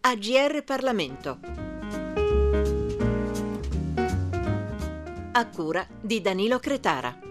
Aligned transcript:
AGR 0.00 0.64
Parlamento. 0.64 1.38
A 5.30 5.46
cura 5.46 5.86
di 6.00 6.20
Danilo 6.20 6.58
Cretara. 6.58 7.27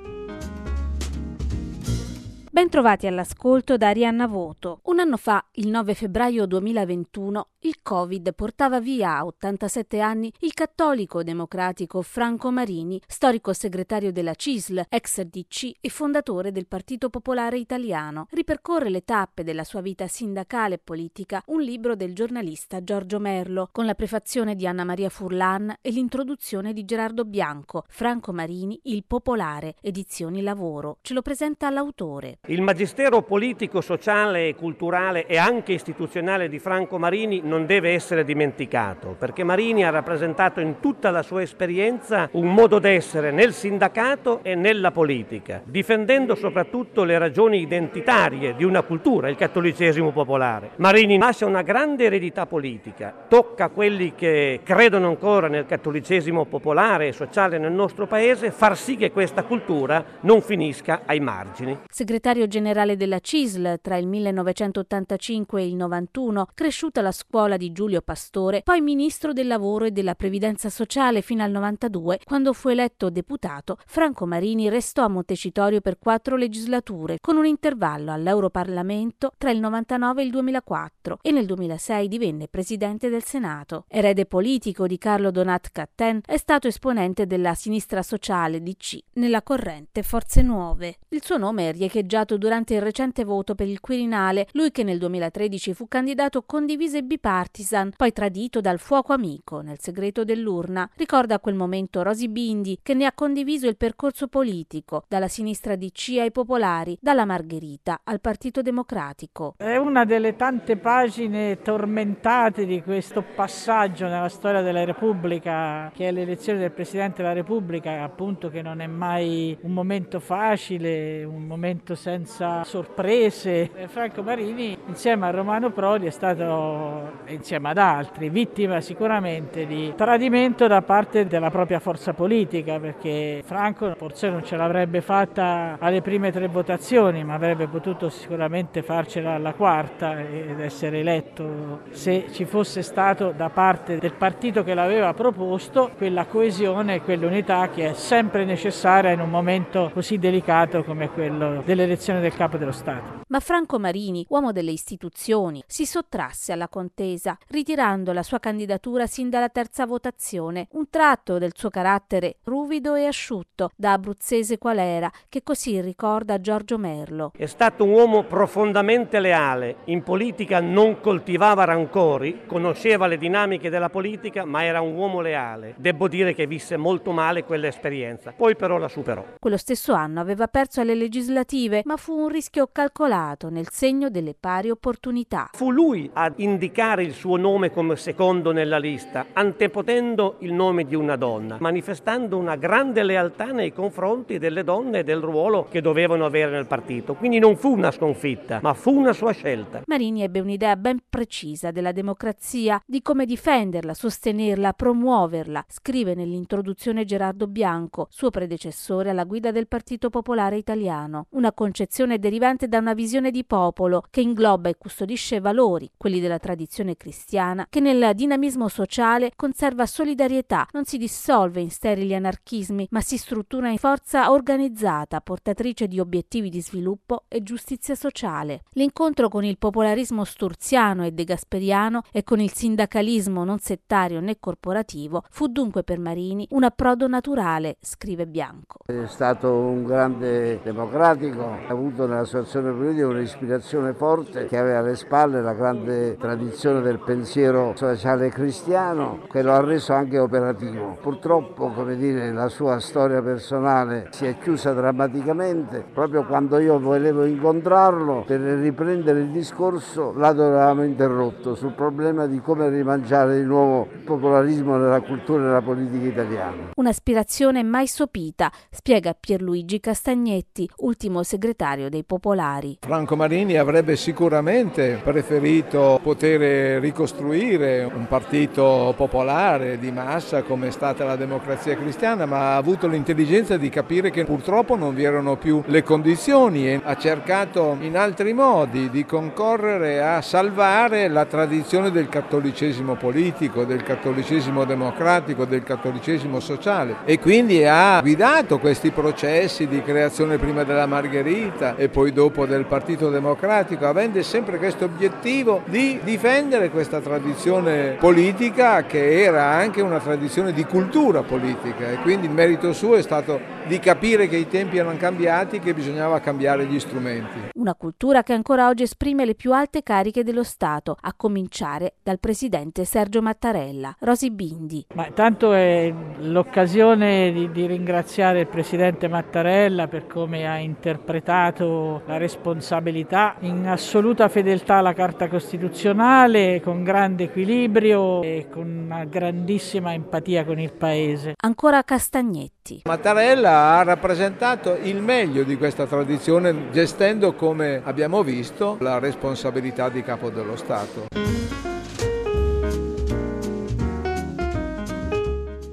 Bentrovati 2.58 3.06
all'ascolto 3.06 3.78
da 3.78 3.90
Arianna 3.90 4.26
Voto. 4.26 4.80
Un 4.86 4.98
anno 4.98 5.18
fa, 5.18 5.46
il 5.52 5.68
9 5.68 5.94
febbraio 5.94 6.48
2021, 6.48 7.50
il 7.60 7.84
Covid 7.84 8.34
portava 8.34 8.80
via 8.80 9.18
a 9.18 9.26
87 9.26 10.00
anni 10.00 10.34
il 10.40 10.56
cattolico 10.56 11.22
democratico 11.22 12.02
Franco 12.02 12.50
Marini, 12.50 13.00
storico 13.06 13.54
segretario 13.54 14.12
della 14.12 14.34
CISL, 14.34 14.86
ex 14.90 15.22
DC 15.22 15.72
e 15.80 15.90
fondatore 15.90 16.52
del 16.52 16.66
Partito 16.66 17.12
Popolare 17.12 17.60
Italiano. 17.60 18.26
Ripercorre 18.32 18.90
le 18.90 19.04
tappe 19.04 19.44
della 19.44 19.64
sua 19.64 19.82
vita 19.82 20.08
sindacale 20.08 20.76
e 20.76 20.82
politica 20.84 21.44
un 21.48 21.62
libro 21.62 21.96
del 21.96 22.16
giornalista 22.16 22.84
Giorgio 22.84 23.20
Merlo, 23.20 23.70
con 23.72 23.86
la 23.86 23.94
prefazione 23.94 24.56
di 24.56 24.66
Anna 24.66 24.84
Maria 24.84 25.10
Furlan 25.10 25.76
e 25.80 25.92
l'introduzione 25.92 26.74
di 26.74 26.86
Gerardo 26.86 27.24
Bianco, 27.24 27.84
Franco 27.88 28.34
Marini, 28.34 28.80
Il 28.86 29.04
Popolare, 29.06 29.76
edizioni 29.80 30.42
Lavoro. 30.42 30.98
Ce 31.02 31.14
lo 31.14 31.22
presenta 31.22 31.70
l'autore. 31.70 32.40
Il 32.50 32.62
magistero 32.62 33.24
politico, 33.24 33.82
sociale, 33.82 34.56
culturale 34.56 35.26
e 35.26 35.36
anche 35.36 35.74
istituzionale 35.74 36.48
di 36.48 36.60
Franco 36.60 36.98
Marini 36.98 37.42
non 37.44 37.66
deve 37.66 37.92
essere 37.92 38.24
dimenticato, 38.24 39.18
perché 39.20 39.44
Marini 39.44 39.84
ha 39.84 39.90
rappresentato 39.90 40.62
in 40.62 40.80
tutta 40.80 41.10
la 41.10 41.24
sua 41.24 41.42
esperienza 41.42 42.30
un 42.32 42.54
modo 42.54 42.80
d'essere 42.80 43.32
nel 43.32 43.52
sindacato 43.52 44.40
e 44.44 44.56
nella 44.56 44.92
politica, 44.92 45.62
difendendo 45.66 46.36
soprattutto 46.36 47.04
le 47.04 47.18
ragioni 47.18 47.60
identitarie 47.60 48.56
di 48.56 48.64
una 48.64 48.82
cultura, 48.82 49.28
il 49.28 49.36
cattolicesimo 49.36 50.14
popolare. 50.14 50.70
Marini 50.78 51.18
lascia 51.18 51.46
una 51.46 51.64
grande 51.64 52.06
eredità 52.06 52.46
politica, 52.46 53.14
tocca 53.28 53.68
quelli 53.68 54.16
che 54.16 54.62
credono 54.64 55.10
ancora 55.10 55.50
nel 55.50 55.66
cattolicesimo 55.66 56.46
popolare 56.46 57.08
e 57.08 57.12
sociale 57.12 57.58
nel 57.58 57.74
nostro 57.74 58.08
paese, 58.08 58.52
far 58.52 58.78
sì 58.78 58.96
che 58.96 59.12
questa 59.12 59.44
cultura 59.44 60.02
non 60.22 60.42
finisca 60.42 61.02
ai 61.06 61.20
margini. 61.20 61.80
Segretario 61.90 62.36
segretario 62.38 62.48
generale 62.48 62.96
della 62.96 63.20
CISL 63.20 63.80
tra 63.82 63.98
il 63.98 64.08
1985 64.08 65.62
e 65.62 65.68
il 65.68 65.76
91, 65.76 66.48
cresciuta 66.54 67.00
alla 67.00 67.12
scuola 67.12 67.58
di 67.58 67.72
Giulio 67.72 68.02
Pastore, 68.02 68.62
poi 68.64 68.82
ministro 68.82 69.34
del 69.34 69.48
lavoro 69.48 69.86
e 69.86 69.92
della 69.92 70.16
previdenza 70.16 70.70
sociale 70.70 71.22
fino 71.22 71.44
al 71.44 71.52
92, 71.52 72.20
quando 72.24 72.54
fu 72.54 72.70
eletto 72.70 73.10
deputato, 73.10 73.78
Franco 73.86 74.26
Marini 74.26 74.70
restò 74.70 75.04
a 75.04 75.08
Montecitorio 75.08 75.82
per 75.82 75.98
quattro 75.98 76.36
legislature, 76.36 77.18
con 77.20 77.38
un 77.38 77.46
intervallo 77.46 78.12
all'Europarlamento 78.12 79.32
tra 79.38 79.50
il 79.50 79.60
99 79.60 80.22
e 80.22 80.26
il 80.26 80.32
2004 80.32 81.20
e 81.22 81.32
nel 81.32 81.46
2006 81.46 82.08
divenne 82.08 82.48
presidente 82.48 83.10
del 83.10 83.24
Senato. 83.24 83.86
Erede 83.88 84.26
politico 84.26 84.86
di 84.86 84.98
Carlo 84.98 85.32
Donat 85.32 85.70
Catten, 85.72 86.22
è 86.26 86.38
stato 86.38 86.68
esponente 86.68 87.26
della 87.26 87.56
sinistra 87.56 88.04
sociale 88.04 88.62
DC 88.62 88.98
nella 89.14 89.42
corrente 89.42 90.04
Forze 90.04 90.42
Nuove. 90.42 90.98
Il 91.10 91.24
suo 91.24 91.38
nome 91.38 91.70
è 91.70 91.72
riecheggiato 91.72 92.17
votato 92.18 92.38
durante 92.38 92.74
il 92.74 92.82
recente 92.82 93.24
voto 93.24 93.54
per 93.54 93.68
il 93.68 93.80
Quirinale, 93.80 94.48
lui 94.54 94.72
che 94.72 94.84
nel 94.84 94.98
2013 94.98 95.74
fu 95.74 95.88
candidato 95.88 96.42
condiviso 96.44 96.98
e 96.98 97.04
bipartisan, 97.04 97.92
poi 97.96 98.12
tradito 98.12 98.60
dal 98.60 98.80
fuoco 98.80 99.14
amico 99.14 99.62
nel 99.62 99.78
segreto 99.80 100.24
dell'urna. 100.24 100.90
Ricorda 100.96 101.40
quel 101.40 101.54
momento 101.54 102.02
Rosi 102.02 102.28
Bindi 102.28 102.80
che 102.82 102.96
ne 102.96 103.06
ha 103.06 103.14
condiviso 103.14 103.68
il 103.68 103.78
percorso 103.78 104.28
politico, 104.28 105.04
dalla 105.08 105.28
sinistra 105.28 105.76
DC 105.76 106.18
ai 106.20 106.32
popolari, 106.32 106.98
dalla 107.00 107.26
Margherita 107.26 108.02
al 108.04 108.20
Partito 108.20 108.64
Democratico. 108.64 109.54
È 109.58 109.76
una 109.76 110.04
delle 110.04 110.36
tante 110.36 110.78
pagine 110.78 111.62
tormentate 111.62 112.66
di 112.66 112.82
questo 112.82 113.24
passaggio 113.36 114.08
nella 114.08 114.30
storia 114.30 114.62
della 114.62 114.86
Repubblica, 114.86 115.92
che 115.94 116.08
è 116.08 116.12
l'elezione 116.12 116.58
del 116.60 116.72
Presidente 116.72 117.22
della 117.22 117.34
Repubblica, 117.34 118.02
appunto 118.02 118.50
che 118.50 118.64
non 118.64 118.82
è 118.82 118.88
mai 118.88 119.56
un 119.62 119.74
momento 119.74 120.20
facile, 120.20 121.24
un 121.24 121.46
momento 121.46 121.94
senza 122.08 122.64
sorprese. 122.64 123.70
Franco 123.88 124.24
Marini 124.24 124.78
insieme 124.86 125.26
a 125.26 125.30
Romano 125.30 125.72
Prodi 125.72 126.06
è 126.06 126.10
stato, 126.10 127.12
insieme 127.26 127.72
ad 127.72 127.78
altri, 127.78 128.30
vittima 128.30 128.80
sicuramente 128.80 129.66
di 129.66 129.92
tradimento 129.94 130.68
da 130.68 130.82
parte 130.82 131.28
della 131.28 131.50
propria 131.50 131.80
forza 131.80 132.14
politica 132.14 132.80
perché 132.80 133.42
Franco 133.44 133.94
forse 133.98 134.30
non 134.30 134.46
ce 134.46 134.56
l'avrebbe 134.56 135.02
fatta 135.02 135.76
alle 135.82 136.02
prime 136.02 136.32
tre 136.32 136.48
votazioni 136.48 137.26
ma 137.26 137.34
avrebbe 137.34 137.68
potuto 137.68 138.08
sicuramente 138.08 138.84
farcela 138.84 139.34
alla 139.34 139.54
quarta 139.54 140.18
ed 140.18 140.62
essere 140.62 141.00
eletto 141.00 141.82
se 141.90 142.28
ci 142.32 142.46
fosse 142.46 142.84
stato 142.84 143.34
da 143.36 143.50
parte 143.50 143.98
del 143.98 144.14
partito 144.14 144.64
che 144.64 144.74
l'aveva 144.74 145.14
proposto 145.14 145.92
quella 145.98 146.26
coesione 146.26 146.96
e 146.96 147.02
quell'unità 147.02 147.68
che 147.68 147.90
è 147.90 147.94
sempre 147.94 148.46
necessaria 148.46 149.12
in 149.12 149.20
un 149.20 149.30
momento 149.30 149.90
così 149.94 150.18
delicato 150.18 150.86
come 150.86 151.10
quello 151.10 151.62
dell'elezione 151.66 151.96
l'elezione 151.98 152.22
del 152.22 152.36
capo 152.36 152.58
dello 152.58 152.72
Stato. 152.72 153.26
Ma 153.28 153.40
Franco 153.40 153.80
Marini, 153.80 154.26
uomo 154.30 154.52
delle 154.52 154.72
istituzioni, 154.72 155.64
si 155.66 155.86
sottrasse 155.86 156.54
alla 156.54 156.70
contesa, 156.70 157.38
ritirando 157.50 158.14
la 158.14 158.24
sua 158.24 158.40
candidatura 158.40 159.08
sin 159.08 159.30
dalla 159.30 159.50
terza 159.50 159.86
votazione, 159.86 160.68
un 160.72 160.90
tratto 160.90 161.40
del 161.40 161.54
suo 161.56 161.70
carattere 161.70 162.38
ruvido 162.44 162.96
e 162.96 163.06
asciutto, 163.06 163.72
da 163.76 163.94
abruzzese 163.94 164.58
qual 164.58 164.78
era, 164.78 165.12
che 165.28 165.42
così 165.44 165.82
ricorda 165.82 166.40
Giorgio 166.40 166.78
Merlo. 166.78 167.32
È 167.36 167.46
stato 167.48 167.84
un 167.84 167.92
uomo 167.92 168.24
profondamente 168.24 169.20
leale, 169.20 169.78
in 169.86 170.04
politica 170.04 170.62
non 170.62 171.02
coltivava 171.02 171.66
rancori, 171.66 172.46
conosceva 172.46 173.08
le 173.08 173.18
dinamiche 173.18 173.70
della 173.70 173.90
politica, 173.90 174.46
ma 174.46 174.64
era 174.64 174.82
un 174.82 174.96
uomo 174.96 175.20
leale. 175.20 175.74
Devo 175.78 176.08
dire 176.08 176.34
che 176.34 176.46
visse 176.46 176.78
molto 176.78 177.12
male 177.12 177.44
quell'esperienza, 177.44 178.34
poi 178.36 178.56
però 178.56 178.78
la 178.78 178.88
superò. 178.88 179.26
Quello 179.40 179.58
stesso 179.58 179.94
anno 179.94 180.20
aveva 180.20 180.48
perso 180.48 180.82
alle 180.82 180.96
legislative, 180.96 181.82
ma 181.88 181.96
fu 181.96 182.14
un 182.20 182.28
rischio 182.28 182.68
calcolato 182.70 183.48
nel 183.48 183.70
segno 183.70 184.10
delle 184.10 184.36
pari 184.38 184.70
opportunità. 184.70 185.52
Fu 185.54 185.72
lui 185.72 186.10
a 186.12 186.30
indicare 186.36 187.02
il 187.04 187.14
suo 187.14 187.38
nome 187.38 187.72
come 187.72 187.96
secondo 187.96 188.52
nella 188.52 188.78
lista, 188.78 189.28
antepotendo 189.32 190.36
il 190.40 190.52
nome 190.52 190.84
di 190.84 190.96
una 190.96 191.16
donna, 191.16 191.56
manifestando 191.62 192.38
una 192.38 192.58
grande 192.58 193.04
lealtà 193.04 193.54
nei 193.54 193.72
confronti 193.72 194.38
delle 194.38 194.66
donne 194.66 195.00
e 195.00 195.04
del 195.06 195.22
ruolo 195.22 195.68
che 195.70 195.80
dovevano 195.80 196.26
avere 196.26 196.52
nel 196.52 196.68
partito. 196.68 197.14
Quindi 197.14 197.40
non 197.40 197.56
fu 197.56 197.72
una 197.72 197.92
sconfitta, 197.92 198.60
ma 198.62 198.74
fu 198.74 198.92
una 198.92 199.14
sua 199.14 199.32
scelta. 199.32 199.84
Marini 199.86 200.24
ebbe 200.24 200.42
un'idea 200.42 200.76
ben 200.76 201.00
precisa 201.10 201.72
della 201.72 201.94
democrazia, 201.94 202.82
di 202.86 203.02
come 203.02 203.26
difenderla, 203.26 203.94
sostenerla, 203.94 204.74
promuoverla, 204.74 205.64
scrive 205.70 206.16
nell'introduzione 206.16 207.06
Gerardo 207.06 207.48
Bianco, 207.48 208.08
suo 208.10 208.30
predecessore 208.30 209.12
alla 209.12 209.24
guida 209.24 209.52
del 209.52 209.70
Partito 209.70 210.10
Popolare 210.10 210.58
Italiano. 210.58 211.28
Una 211.30 211.54
concezione 211.54 211.76
concezione 211.78 212.18
derivante 212.18 212.68
da 212.68 212.80
una 212.80 212.96
visione 212.96 213.30
di 213.30 213.46
popolo 213.46 214.04
che 214.10 214.22
ingloba 214.22 214.68
e 214.68 214.78
custodisce 214.80 215.40
valori, 215.40 215.92
quelli 215.96 216.20
della 216.20 216.40
tradizione 216.40 216.98
cristiana, 216.98 217.68
che 217.70 217.80
nel 217.80 218.16
dinamismo 218.16 218.68
sociale 218.68 219.32
conserva 219.36 219.86
solidarietà, 219.86 220.66
non 220.72 220.86
si 220.86 220.98
dissolve 220.98 221.62
in 221.62 221.70
sterili 221.70 222.16
anarchismi, 222.16 222.88
ma 222.90 223.02
si 223.02 223.18
struttura 223.18 223.70
in 223.70 223.78
forza 223.78 224.32
organizzata, 224.32 225.22
portatrice 225.22 225.88
di 225.88 226.00
obiettivi 226.00 226.50
di 226.50 226.62
sviluppo 226.62 227.26
e 227.28 227.44
giustizia 227.44 227.94
sociale. 227.94 228.64
L'incontro 228.72 229.30
con 229.30 229.44
il 229.44 229.60
popolarismo 229.60 230.24
sturziano 230.24 231.06
e 231.06 231.12
degasperiano 231.12 232.02
e 232.12 232.24
con 232.24 232.40
il 232.40 232.52
sindacalismo 232.52 233.44
non 233.44 233.60
settario 233.60 234.20
né 234.20 234.40
corporativo 234.40 235.22
fu 235.30 235.46
dunque 235.46 235.84
per 235.84 236.00
Marini 236.00 236.48
un 236.52 236.64
approdo 236.64 237.08
naturale, 237.08 237.78
scrive 237.82 238.26
Bianco. 238.26 238.80
È 238.84 239.06
stato 239.06 239.54
un 239.54 239.84
grande 239.84 240.60
democratico, 240.64 241.66
ha 241.68 241.74
avuto 241.74 242.08
nella 242.08 242.24
sua 242.24 242.40
azione 242.40 242.72
politica 242.72 243.08
un'ispirazione 243.08 243.94
forte 243.94 244.46
che 244.46 244.58
aveva 244.58 244.80
alle 244.80 244.96
spalle 244.96 245.42
la 245.42 245.54
grande 245.54 246.16
tradizione 246.16 246.80
del 246.82 247.00
pensiero 247.00 247.74
sociale 247.76 248.30
cristiano 248.30 249.20
che 249.30 249.42
lo 249.42 249.52
ha 249.52 249.60
reso 249.60 249.92
anche 249.92 250.18
operativo. 250.18 250.98
Purtroppo, 251.02 251.72
come 251.72 251.98
dire, 251.98 252.32
la 252.32 252.48
sua 252.48 252.80
storia 252.80 253.22
personale 253.22 254.08
si 254.12 254.26
è 254.26 254.38
chiusa 254.38 254.72
drammaticamente. 254.72 255.84
Proprio 255.94 256.26
quando 256.26 256.58
io 256.60 256.80
volevo 256.80 257.26
incontrarlo 257.26 258.24
per 258.26 258.40
riprendere 258.40 259.20
il 259.20 259.30
discorso, 259.32 260.14
là 260.16 260.32
dovevamo 260.32 260.86
interrotto 260.86 261.54
sul 261.56 261.74
problema 261.74 262.28
di 262.28 262.40
come 262.40 262.70
rimangiare 262.70 263.40
di 263.40 263.46
nuovo 263.46 263.90
il 263.92 264.04
popolarismo 264.04 264.78
nella 264.78 265.02
cultura 265.02 265.42
e 265.42 265.46
nella 265.46 265.62
politica 265.62 266.06
italiana. 266.06 266.72
Un'aspirazione 266.76 267.62
mai 267.64 267.88
sopita, 267.88 268.50
spiega 268.72 269.14
Pierluigi 269.20 269.82
Castagnetti, 269.82 270.70
ultimo 270.78 271.24
segretario 271.24 271.56
segretario 271.58 271.90
dei 271.90 272.04
Popolari. 272.04 272.78
Franco 272.82 273.16
Marini 273.16 273.58
avrebbe 273.58 273.96
sicuramente 273.96 275.00
preferito 275.04 276.00
poter 276.04 276.80
ricostruire 276.80 277.84
un 277.84 278.08
partito 278.08 278.94
popolare 278.96 279.80
di 279.80 279.92
massa 279.92 280.44
come 280.44 280.68
è 280.68 280.72
stata 280.72 281.04
la 281.04 281.16
democrazia 281.16 281.76
cristiana, 281.76 282.28
ma 282.28 282.52
ha 282.52 282.56
avuto 282.58 282.88
l'intelligenza 282.88 283.58
di 283.58 283.70
capire 283.70 284.12
che 284.12 284.24
purtroppo 284.24 284.76
non 284.76 284.94
vi 284.94 285.04
erano 285.04 285.36
più 285.36 285.64
le 285.66 285.82
condizioni 285.82 286.68
e 286.68 286.80
ha 286.84 286.96
cercato 286.96 287.76
in 287.80 287.98
altri 287.98 288.34
modi 288.34 288.90
di 288.92 289.04
concorrere 289.06 290.02
a 290.04 290.22
salvare 290.22 291.08
la 291.08 291.26
tradizione 291.26 291.90
del 291.90 292.08
cattolicesimo 292.08 292.96
politico, 292.96 293.66
del 293.66 293.82
cattolicesimo 293.82 294.64
democratico, 294.64 295.46
del 295.46 295.64
cattolicesimo 295.64 296.40
sociale 296.40 296.98
e 297.06 297.18
quindi 297.20 297.66
ha 297.66 298.00
guidato 298.02 298.60
questi 298.60 298.92
processi 298.92 299.68
di 299.68 299.82
creazione 299.82 300.38
prima 300.38 300.64
della 300.64 300.86
Margherita 300.86 301.47
e 301.76 301.90
poi 301.90 302.12
dopo 302.12 302.46
del 302.46 302.66
Partito 302.66 303.10
Democratico, 303.10 303.86
avendo 303.86 304.22
sempre 304.24 304.58
questo 304.58 304.86
obiettivo 304.86 305.62
di 305.66 306.00
difendere 306.04 306.70
questa 306.70 307.00
tradizione 307.00 307.96
politica 308.00 308.84
che 308.84 309.22
era 309.22 309.46
anche 309.46 309.82
una 309.82 310.00
tradizione 310.00 310.54
di 310.54 310.66
cultura 310.66 311.24
politica 311.24 311.90
e 311.92 311.98
quindi 311.98 312.28
il 312.28 312.34
merito 312.34 312.74
suo 312.74 312.96
è 312.96 313.02
stato 313.02 313.40
di 313.66 313.80
capire 313.80 314.28
che 314.28 314.38
i 314.38 314.48
tempi 314.48 314.78
erano 314.78 314.98
cambiati, 314.98 315.60
che 315.60 315.74
bisognava 315.74 316.20
cambiare 316.20 316.66
gli 316.66 316.80
strumenti. 316.80 317.50
Una 317.68 317.76
cultura 317.76 318.24
che 318.24 318.32
ancora 318.32 318.70
oggi 318.70 318.84
esprime 318.84 319.26
le 319.26 319.36
più 319.36 319.52
alte 319.52 319.84
cariche 319.84 320.24
dello 320.24 320.46
Stato, 320.46 320.96
a 321.02 321.14
cominciare 321.14 321.96
dal 322.02 322.18
presidente 322.18 322.86
Sergio 322.86 323.22
Mattarella. 323.22 323.94
Rosi 324.00 324.32
Bindi. 324.32 324.86
Ma 324.94 325.10
tanto 325.14 325.52
è 325.52 325.94
l'occasione 326.20 327.30
di, 327.34 327.52
di 327.52 327.66
ringraziare 327.66 328.40
il 328.40 328.48
presidente 328.48 329.10
Mattarella 329.10 329.90
per 329.90 330.08
come 330.08 330.48
ha 330.48 330.56
interpretato 330.60 332.04
la 332.06 332.16
responsabilità 332.16 333.36
in 333.40 333.68
assoluta 333.68 334.30
fedeltà 334.30 334.76
alla 334.76 334.94
Carta 334.94 335.28
Costituzionale, 335.28 336.62
con 336.62 336.86
grande 336.86 337.26
equilibrio 337.26 338.22
e 338.22 338.48
con 338.50 338.84
una 338.86 339.04
grandissima 339.04 339.92
empatia 339.92 340.46
con 340.46 340.58
il 340.58 340.72
Paese. 340.72 341.34
Ancora 341.44 341.84
Castagnetti. 341.84 342.84
Mattarella 342.86 343.78
ha 343.78 343.84
rappresentato 343.84 344.78
il 344.82 345.02
meglio 345.02 345.44
di 345.44 345.58
questa 345.58 345.86
tradizione 345.86 346.70
gestendo, 346.72 347.34
come 347.58 347.82
abbiamo 347.84 348.22
visto, 348.22 348.78
la 348.82 349.00
responsabilità 349.00 349.90
di 349.90 350.04
capo 350.04 350.30
dello 350.30 350.56
Stato. 350.56 351.08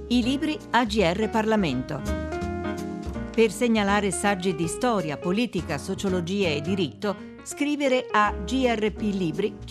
I 0.07 0.23
libri 0.23 0.59
AGR 0.71 1.29
Parlamento. 1.29 2.01
Per 3.35 3.51
segnalare 3.51 4.11
saggi 4.13 4.55
di 4.55 4.67
storia, 4.67 5.19
politica, 5.19 5.77
sociologia 5.77 6.49
e 6.49 6.63
diritto, 6.63 7.17
scrivere 7.43 8.07
a 8.11 8.33
grplibri.it. 8.33 9.65